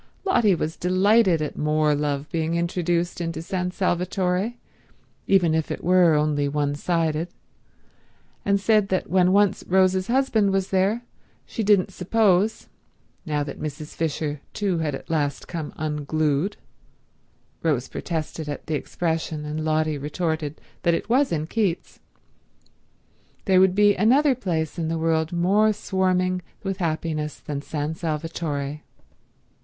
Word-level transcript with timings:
Lotty 0.25 0.55
was 0.55 0.77
delighted 0.77 1.43
at 1.43 1.55
more 1.55 1.93
love 1.93 2.27
being 2.31 2.55
introduced 2.55 3.21
into 3.21 3.43
San 3.43 3.69
Salvatore, 3.69 4.55
even 5.27 5.53
if 5.53 5.69
it 5.69 5.83
were 5.83 6.15
only 6.15 6.47
one 6.47 6.73
sided, 6.73 7.27
and 8.43 8.59
said 8.59 8.87
that 8.87 9.11
when 9.11 9.31
once 9.31 9.63
Rose's 9.67 10.07
husband 10.07 10.51
was 10.51 10.71
there 10.71 11.03
she 11.45 11.61
didn't 11.61 11.93
suppose, 11.93 12.67
now 13.27 13.43
that 13.43 13.59
Mrs. 13.61 13.93
Fisher 13.93 14.41
too 14.53 14.79
had 14.79 14.95
at 14.95 15.07
last 15.11 15.47
come 15.47 15.71
unglued—Rose 15.77 17.87
protested 17.87 18.49
at 18.49 18.65
the 18.65 18.73
expression, 18.73 19.45
and 19.45 19.63
Lotty 19.63 19.99
retorted 19.99 20.59
that 20.81 20.95
it 20.95 21.09
was 21.09 21.31
in 21.31 21.45
Keats—there 21.45 23.59
would 23.59 23.75
be 23.75 23.93
another 23.93 24.33
place 24.33 24.79
in 24.79 24.87
the 24.87 24.97
world 24.97 25.31
more 25.31 25.71
swarming 25.71 26.41
with 26.63 26.77
happiness 26.77 27.37
than 27.39 27.61
San 27.61 27.93
Salvatore. 27.93 28.81